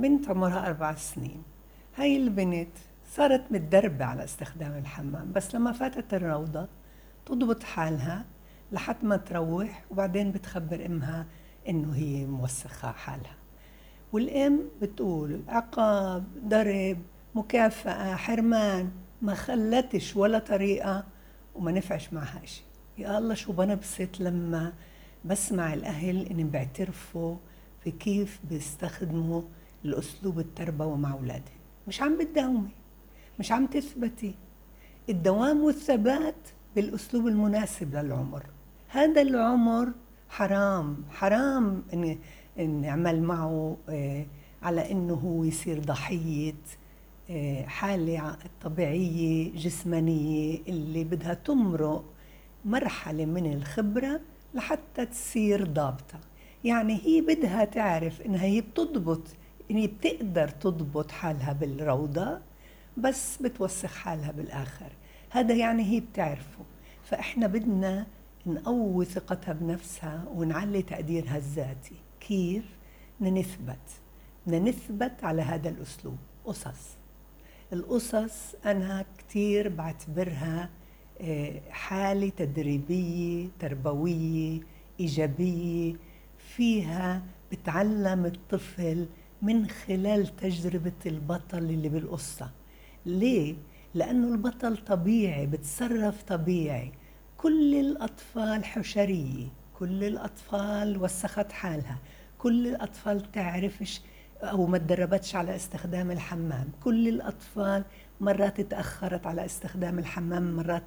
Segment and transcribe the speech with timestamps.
[0.00, 1.42] بنت عمرها أربع سنين.
[1.96, 2.68] هاي البنت
[3.16, 6.68] صارت متدربة على استخدام الحمام بس لما فاتت الروضة
[7.26, 8.24] تضبط حالها
[8.72, 11.26] لحد ما تروح وبعدين بتخبر أمها
[11.68, 13.34] إنه هي موسخة حالها.
[14.12, 16.98] والأم بتقول عقاب ضرب
[17.34, 18.90] مكافأة حرمان
[19.22, 21.04] ما خلتش ولا طريقة
[21.54, 22.64] وما نفعش معها شيء
[22.98, 24.72] يا الله شو بنبسط لما
[25.24, 27.36] بسمع الأهل إن بيعترفوا
[27.84, 29.42] في كيف بيستخدموا
[29.84, 31.58] الأسلوب التربوي مع أولادهم
[31.88, 32.70] مش عم بتداومي
[33.38, 34.34] مش عم تثبتي.
[35.08, 36.34] الدوام والثبات
[36.76, 38.42] بالأسلوب المناسب للعمر.
[38.88, 39.92] هذا العمر
[40.28, 41.82] حرام حرام
[42.58, 44.26] إن نعمل معه آه،
[44.62, 46.54] على إنه هو يصير ضحية
[47.30, 52.04] آه، حالة طبيعية جسمانية اللي بدها تمرق
[52.64, 54.20] مرحلة من الخبرة
[54.54, 56.18] لحتى تصير ضابطة.
[56.64, 59.22] يعني هي بدها تعرف إنها هي بتضبط
[59.76, 62.40] هي بتقدر تضبط حالها بالروضة
[62.96, 64.92] بس بتوسخ حالها بالآخر.
[65.30, 66.64] هذا يعني هي بتعرفه.
[67.04, 68.06] فإحنا بدنا
[68.46, 71.94] نقوي ثقتها بنفسها ونعلي تقديرها الذاتي.
[72.20, 72.64] كيف؟
[73.20, 74.00] بدنا نثبت.
[74.46, 76.16] بدنا نثبت على هذا الأسلوب.
[76.44, 76.96] قصص.
[77.72, 80.70] القصص أنا كتير بعتبرها
[81.20, 84.60] آه، حالة تدريبية تربوية
[85.00, 85.94] إيجابية.
[86.38, 87.22] فيها
[87.52, 89.06] بتعلم الطفل
[89.42, 92.50] من خلال تجربة البطل اللي بالقصة.
[93.06, 93.54] ليه؟
[93.94, 96.92] لأنه البطل طبيعي بتصرف طبيعي.
[97.36, 99.46] كل الأطفال حشرية
[99.78, 101.98] كل الأطفال وسخت حالها
[102.38, 104.00] كل الأطفال تعرفش
[104.42, 106.68] أو ما تدربتش على استخدام الحمام.
[106.84, 107.84] كل الأطفال
[108.20, 110.84] مرات تأخرت على استخدام الحمام مرات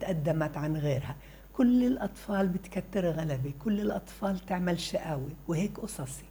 [0.00, 1.16] تقدمت عن غيرها.
[1.52, 6.24] كل الأطفال بتكتر غلبة كل الأطفال تعمل شقاوة وهيك قصصي.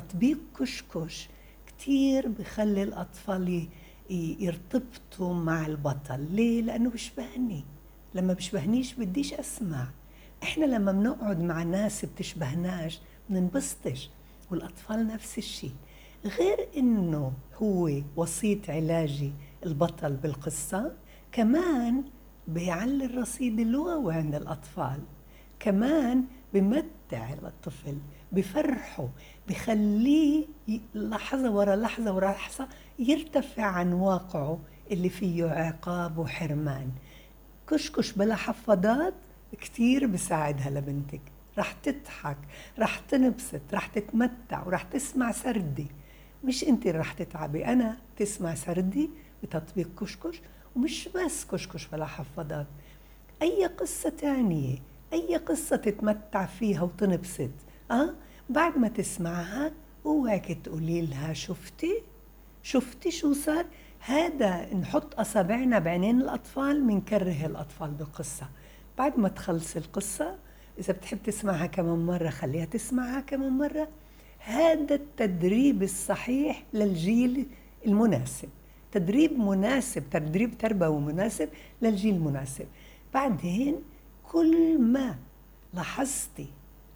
[0.00, 1.28] تطبيق كشكش
[1.66, 3.68] كتير بخلي الأطفال
[4.10, 6.20] يرتبطوا مع البطل.
[6.30, 7.64] ليه؟ لأنه بشبهني.
[8.14, 9.88] لما بشبهنيش بديش أسمع.
[10.42, 14.10] إحنا لما بنقعد مع ناس بتشبهناش بننبسطش
[14.50, 15.74] والأطفال نفس الشيء
[16.24, 19.32] غير إنه هو وسيط علاجي
[19.66, 20.92] البطل بالقصة
[21.32, 22.04] كمان
[22.48, 25.00] بيعلي الرصيد اللغوي عند الأطفال.
[25.60, 26.24] كمان
[26.54, 27.98] بمتع الطفل
[28.32, 29.08] بفرحه
[29.48, 30.46] بخليه
[30.94, 32.68] لحظة ورا لحظة ورا لحظة
[32.98, 34.58] يرتفع عن واقعه
[34.90, 36.90] اللي فيه عقاب وحرمان.
[37.70, 39.14] كشكش بلا حفاضات
[39.60, 41.20] كتير بساعدها لبنتك
[41.58, 42.38] رح تضحك
[42.78, 45.86] رح تنبسط رح تتمتع ورح تسمع سردي.
[46.44, 49.10] مش انت رح تتعبي أنا تسمع سردي
[49.42, 50.40] بتطبيق كشكش
[50.76, 52.66] ومش بس كشكش بلا حفاضات.
[53.42, 54.78] أي قصة تانية
[55.12, 57.50] أي قصة تتمتع فيها وتنبسط
[57.90, 58.14] آه؟
[58.50, 59.72] بعد ما تسمعها
[60.06, 62.02] أوعك تقولي لها شفتي؟
[62.62, 63.66] شفتي شو صار؟
[64.00, 68.46] هذا نحط أصابعنا بعينين الأطفال بنكره الأطفال بالقصة
[68.98, 70.38] بعد ما تخلص القصة
[70.78, 73.88] إذا بتحب تسمعها كمان مرة خليها تسمعها كمان مرة.
[74.38, 77.46] هذا التدريب الصحيح للجيل
[77.86, 78.48] المناسب.
[78.92, 81.48] تدريب مناسب تدريب تربوي مناسب
[81.82, 82.66] للجيل المناسب.
[83.14, 83.76] بعدين
[84.36, 85.16] كل ما
[85.74, 86.46] لاحظتي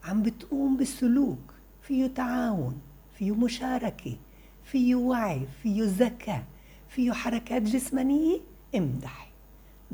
[0.04, 2.80] عم بتقوم بسلوك فيه تعاون
[3.18, 4.16] فيه مشاركة
[4.64, 6.44] فيه وعي فيه ذكاء
[6.88, 8.40] فيه حركات جسمانية
[8.74, 9.28] امدحي.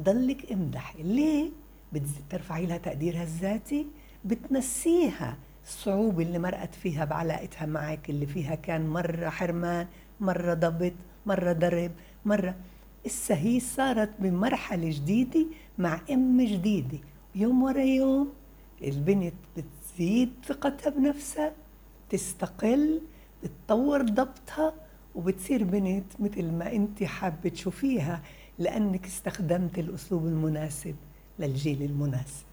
[0.01, 1.03] ضلك امدحي.
[1.03, 1.51] ليه؟
[1.93, 3.87] بترفعي لها تقديرها الذاتي
[4.25, 9.87] بتنسيها الصعوبة اللي مرقت فيها بعلاقتها معك اللي فيها كان مرة حرمان
[10.21, 10.93] مرة ضبط
[11.27, 11.93] مرة ضرب
[12.25, 12.55] مرة.
[13.07, 15.47] إسا هي صارت بمرحلة جديدة
[15.79, 16.99] مع أم جديدة.
[17.37, 18.33] يوم ورا يوم
[18.83, 21.53] البنت بتزيد ثقتها بنفسها
[22.11, 23.01] تستقل
[23.43, 24.75] بتطور ضبطها
[25.15, 28.23] وبتصير بنت مثل ما انت حابة تشوفيها
[28.59, 30.97] لأنك استخدمت الأسلوب المناسب
[31.39, 32.46] للجيل المناسب.